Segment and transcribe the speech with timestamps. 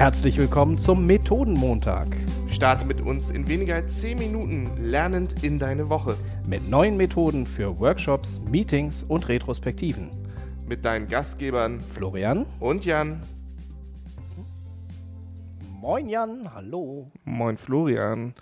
[0.00, 2.06] Herzlich willkommen zum Methodenmontag.
[2.48, 6.16] Starte mit uns in weniger als 10 Minuten lernend in deine Woche.
[6.46, 10.10] Mit neuen Methoden für Workshops, Meetings und Retrospektiven.
[10.66, 13.20] Mit deinen Gastgebern Florian und Jan.
[15.82, 17.10] Moin Jan, hallo.
[17.24, 18.32] Moin Florian.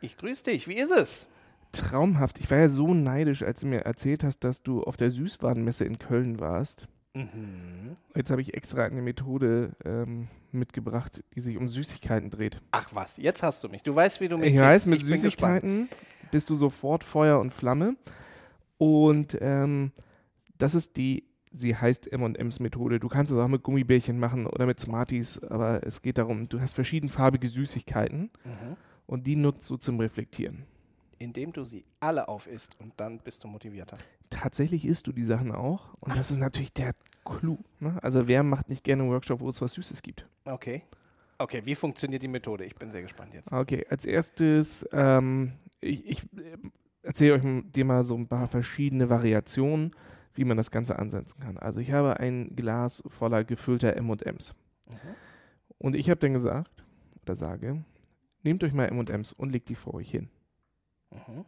[0.00, 1.28] Ich grüße dich, wie ist es?
[1.70, 2.40] Traumhaft.
[2.40, 5.84] Ich war ja so neidisch, als du mir erzählt hast, dass du auf der Süßwarenmesse
[5.84, 6.88] in Köln warst.
[7.16, 7.96] Mhm.
[8.14, 12.60] Jetzt habe ich extra eine Methode ähm, mitgebracht, die sich um Süßigkeiten dreht.
[12.72, 13.82] Ach was, jetzt hast du mich.
[13.82, 14.64] Du weißt, wie du mich Ich kriegst.
[14.64, 15.06] weiß, mit Ich.
[15.06, 15.88] Süßigkeiten
[16.30, 17.96] bist du sofort Feuer und Flamme.
[18.78, 19.92] Und ähm,
[20.58, 23.00] das ist die, sie heißt M&M's Methode.
[23.00, 26.60] Du kannst es auch mit Gummibärchen machen oder mit Smarties, aber es geht darum, du
[26.60, 28.76] hast verschiedenfarbige Süßigkeiten Mhm.
[29.06, 30.64] und die nutzt du zum Reflektieren.
[31.18, 33.96] Indem du sie alle aufisst und dann bist du motivierter.
[34.28, 36.92] Tatsächlich isst du die Sachen auch und das ist natürlich der
[37.24, 37.58] Clou.
[37.80, 37.98] Ne?
[38.02, 40.26] Also wer macht nicht gerne einen Workshop, wo es was Süßes gibt?
[40.44, 40.82] Okay.
[41.38, 42.64] Okay, wie funktioniert die Methode?
[42.64, 43.52] Ich bin sehr gespannt jetzt.
[43.52, 47.42] Okay, als erstes, ähm, ich, ich ähm, erzähle euch
[47.72, 49.94] dir mal so ein paar verschiedene Variationen,
[50.34, 51.58] wie man das Ganze ansetzen kann.
[51.58, 54.54] Also ich habe ein Glas voller gefüllter M&Ms.
[54.88, 54.96] Mhm.
[55.78, 56.84] Und ich habe dann gesagt,
[57.22, 57.84] oder sage,
[58.42, 60.30] nehmt euch mal M&Ms und legt die vor euch hin.
[61.16, 61.44] Mhm.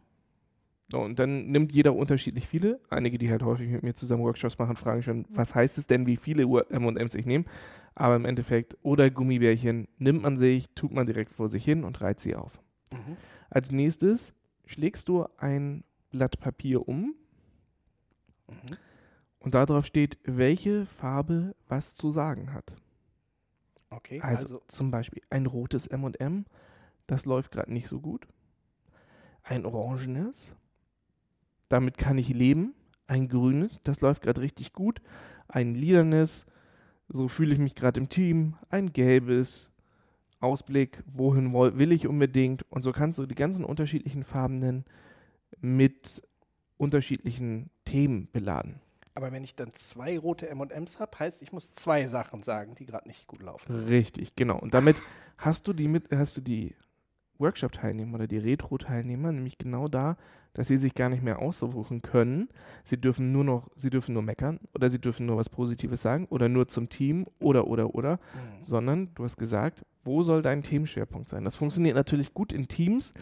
[0.91, 2.79] So, und dann nimmt jeder unterschiedlich viele.
[2.89, 6.07] Einige, die halt häufig mit mir zusammen Workshops machen, fragen schon, was heißt es denn,
[6.07, 7.45] wie viele M&Ms ich nehme?
[7.93, 12.01] Aber im Endeffekt, oder Gummibärchen, nimmt man sich, tut man direkt vor sich hin und
[12.01, 12.59] reiht sie auf.
[12.91, 13.17] Mhm.
[13.51, 14.33] Als nächstes
[14.65, 17.13] schlägst du ein Blatt Papier um
[18.49, 18.77] Mhm.
[19.39, 22.75] und darauf steht, welche Farbe was zu sagen hat.
[23.91, 26.45] Okay, Also, also, zum Beispiel ein rotes M&M,
[27.05, 28.27] das läuft gerade nicht so gut.
[29.43, 30.47] Ein orangenes,
[31.67, 32.73] damit kann ich leben.
[33.07, 35.01] Ein grünes, das läuft gerade richtig gut.
[35.47, 36.45] Ein lilanes,
[37.07, 38.55] so fühle ich mich gerade im Team.
[38.69, 39.71] Ein gelbes,
[40.39, 42.63] Ausblick, wohin will ich unbedingt.
[42.71, 44.85] Und so kannst du die ganzen unterschiedlichen Farben nennen
[45.59, 46.21] mit
[46.77, 48.79] unterschiedlichen Themen beladen.
[49.15, 52.85] aber wenn ich dann zwei rote M&Ms habe, heißt, ich muss zwei Sachen sagen, die
[52.85, 53.75] gerade nicht gut laufen.
[53.75, 54.57] Richtig, genau.
[54.57, 55.01] Und damit
[55.37, 56.73] hast du die mit, hast du die
[57.39, 60.17] Workshop-Teilnehmer oder die Retro-Teilnehmer nämlich genau da,
[60.53, 62.49] dass sie sich gar nicht mehr aussuchen können.
[62.83, 66.25] Sie dürfen nur noch, sie dürfen nur meckern oder sie dürfen nur was Positives sagen
[66.29, 68.63] oder nur zum Team oder oder oder, Mhm.
[68.63, 71.43] sondern du hast gesagt, wo soll dein Themenschwerpunkt sein?
[71.43, 73.13] Das funktioniert natürlich gut in Teams,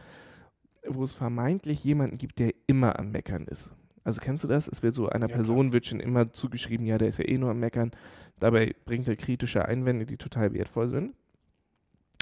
[0.87, 3.73] wo es vermeintlich jemanden gibt, der immer am Meckern ist.
[4.05, 4.69] Also kennst du das?
[4.69, 7.37] Es wird so einer Ja, Person wird schon immer zugeschrieben, ja, der ist ja eh
[7.37, 7.91] nur am Meckern.
[8.39, 11.13] Dabei bringt er kritische Einwände, die total wertvoll sind.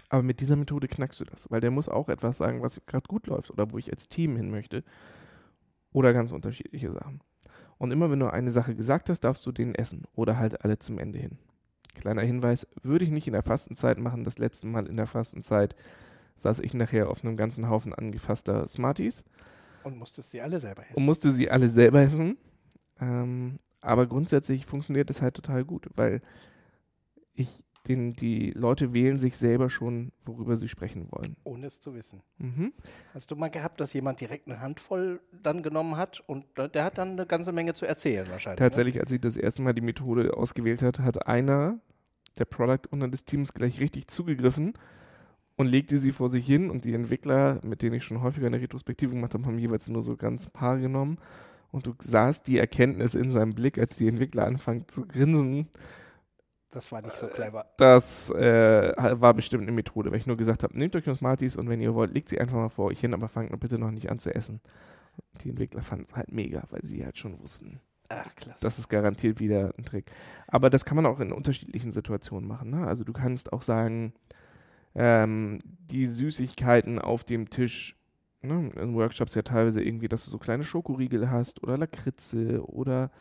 [0.09, 3.07] Aber mit dieser Methode knackst du das, weil der muss auch etwas sagen, was gerade
[3.07, 4.83] gut läuft oder wo ich als Team hin möchte.
[5.91, 7.21] Oder ganz unterschiedliche Sachen.
[7.77, 10.77] Und immer wenn du eine Sache gesagt hast, darfst du den essen oder halt alle
[10.79, 11.37] zum Ende hin.
[11.95, 14.23] Kleiner Hinweis, würde ich nicht in der Fastenzeit machen.
[14.23, 15.75] Das letzte Mal in der Fastenzeit
[16.35, 19.23] saß ich nachher auf einem ganzen Haufen angefasster Smarties
[19.83, 20.95] Und musstest sie alle selber essen.
[20.95, 22.37] und musste sie alle selber essen.
[22.99, 26.21] Ähm, aber grundsätzlich funktioniert das halt total gut, weil
[27.33, 31.35] ich den, die Leute wählen sich selber schon, worüber sie sprechen wollen.
[31.43, 32.21] ohne es zu wissen.
[32.37, 32.73] Mhm.
[33.13, 36.97] Hast du mal gehabt, dass jemand direkt eine Handvoll dann genommen hat und der hat
[36.97, 38.59] dann eine ganze Menge zu erzählen wahrscheinlich?
[38.59, 38.65] ne?
[38.65, 41.79] Tatsächlich, als ich das erste Mal die Methode ausgewählt hat, hat einer
[42.37, 44.73] der Product Owner des Teams gleich richtig zugegriffen
[45.55, 48.59] und legte sie vor sich hin und die Entwickler, mit denen ich schon häufiger eine
[48.59, 51.17] Retrospektive gemacht habe, haben jeweils nur so ganz paar genommen
[51.71, 55.67] und du sahst die Erkenntnis in seinem Blick, als die Entwickler anfangen zu grinsen.
[56.75, 57.65] Das war nicht so clever.
[57.77, 61.55] Das äh, war bestimmt eine Methode, weil ich nur gesagt habe, nehmt euch nur Smarties
[61.55, 63.91] und wenn ihr wollt, legt sie einfach mal vor euch hin, aber fangt bitte noch
[63.91, 64.59] nicht an zu essen.
[65.41, 68.59] Die Entwickler fanden es halt mega, weil sie halt schon wussten, Ach, klasse.
[68.59, 70.11] das ist garantiert wieder ein Trick.
[70.47, 72.71] Aber das kann man auch in unterschiedlichen Situationen machen.
[72.71, 72.85] Ne?
[72.85, 74.11] Also du kannst auch sagen,
[74.95, 77.95] ähm, die Süßigkeiten auf dem Tisch,
[78.41, 78.69] ne?
[78.75, 83.11] in Workshops ja teilweise irgendwie, dass du so kleine Schokoriegel hast oder Lakritze oder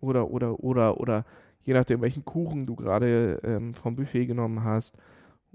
[0.00, 1.24] oder oder oder oder
[1.66, 4.96] je nachdem, welchen Kuchen du gerade ähm, vom Buffet genommen hast.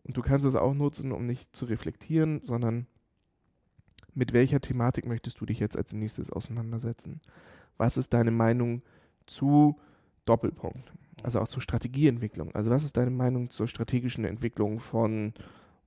[0.03, 2.85] Und du kannst es auch nutzen, um nicht zu reflektieren, sondern
[4.13, 7.21] mit welcher Thematik möchtest du dich jetzt als nächstes auseinandersetzen?
[7.77, 8.81] Was ist deine Meinung
[9.25, 9.79] zu
[10.25, 10.91] Doppelpunkt?
[11.23, 12.53] Also auch zur Strategieentwicklung.
[12.53, 15.33] Also was ist deine Meinung zur strategischen Entwicklung von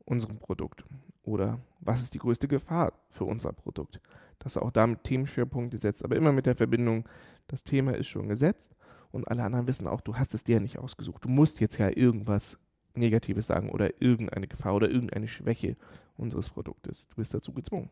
[0.07, 0.85] unserem Produkt?
[1.25, 4.01] Oder was ist die größte Gefahr für unser Produkt?
[4.39, 7.09] Dass du auch damit Themenschwerpunkte setzt, aber immer mit der Verbindung,
[7.49, 8.77] das Thema ist schon gesetzt
[9.11, 11.25] und alle anderen wissen auch, du hast es dir nicht ausgesucht.
[11.25, 12.59] Du musst jetzt ja irgendwas
[12.95, 15.77] Negatives sagen oder irgendeine Gefahr oder irgendeine Schwäche
[16.17, 17.09] unseres Produktes.
[17.09, 17.91] Du bist dazu gezwungen.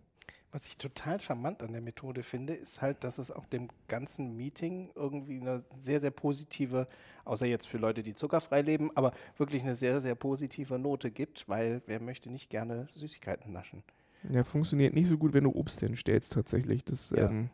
[0.53, 4.37] Was ich total charmant an der Methode finde, ist halt, dass es auch dem ganzen
[4.37, 6.89] Meeting irgendwie eine sehr, sehr positive,
[7.25, 11.49] außer jetzt für Leute, die zuckerfrei leben, aber wirklich eine sehr, sehr positive Note gibt,
[11.49, 13.83] weil wer möchte nicht gerne Süßigkeiten naschen?
[14.29, 16.85] Ja, funktioniert nicht so gut, wenn du Obst hinstellst tatsächlich.
[16.85, 17.29] Das ja.
[17.29, 17.49] ähm,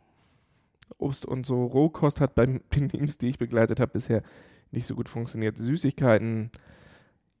[0.97, 4.23] Obst und so Rohkost hat bei den Teams, die ich begleitet habe, bisher
[4.71, 5.57] nicht so gut funktioniert.
[5.57, 6.51] Süßigkeiten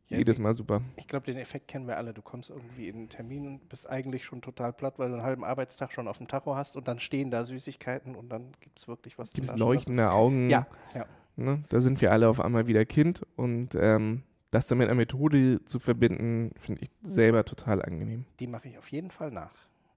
[0.09, 0.81] ja, Jedes Mal super.
[0.95, 2.13] Ich glaube, den Effekt kennen wir alle.
[2.13, 5.23] Du kommst irgendwie in einen Termin und bist eigentlich schon total platt, weil du einen
[5.23, 8.79] halben Arbeitstag schon auf dem Tacho hast und dann stehen da Süßigkeiten und dann gibt
[8.79, 10.49] es wirklich was Gibt es leuchtende Augen.
[10.49, 10.65] Ja,
[10.95, 11.05] ja.
[11.35, 11.61] Ne?
[11.69, 15.63] Da sind wir alle auf einmal wieder Kind und ähm, das dann mit einer Methode
[15.65, 18.25] zu verbinden, finde ich selber total angenehm.
[18.39, 19.53] Die mache ich auf jeden Fall nach.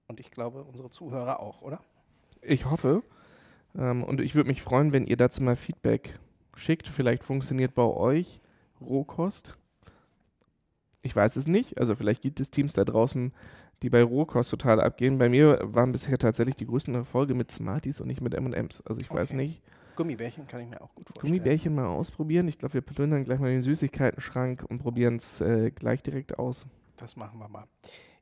[0.07, 1.79] Und ich glaube, unsere Zuhörer auch, oder?
[2.41, 3.01] Ich hoffe.
[3.75, 6.19] Ähm, und ich würde mich freuen, wenn ihr dazu mal Feedback
[6.55, 6.87] schickt.
[6.87, 8.41] Vielleicht funktioniert bei euch
[8.79, 9.57] Rohkost
[11.03, 11.77] ich weiß es nicht.
[11.77, 13.33] Also vielleicht gibt es Teams da draußen,
[13.81, 15.17] die bei Rohkost total abgehen.
[15.17, 18.81] Bei mir waren bisher tatsächlich die größten Erfolge mit Smarties und nicht mit M&M's.
[18.87, 19.19] Also ich okay.
[19.19, 19.61] weiß nicht.
[19.95, 21.33] Gummibärchen kann ich mir auch gut vorstellen.
[21.33, 22.47] Gummibärchen mal ausprobieren.
[22.47, 26.65] Ich glaube, wir plündern gleich mal den Süßigkeiten-Schrank und probieren es äh, gleich direkt aus.
[26.97, 27.65] Das machen wir mal.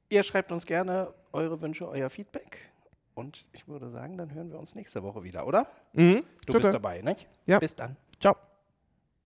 [0.09, 2.71] Ihr schreibt uns gerne eure Wünsche, euer Feedback.
[3.13, 5.67] Und ich würde sagen, dann hören wir uns nächste Woche wieder, oder?
[5.93, 6.23] Mhm.
[6.45, 6.61] Du Total.
[6.61, 7.27] bist dabei, nicht?
[7.45, 7.59] Ja.
[7.59, 7.95] Bis dann.
[8.19, 8.35] Ciao.